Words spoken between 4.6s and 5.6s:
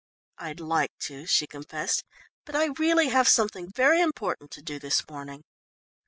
do this morning."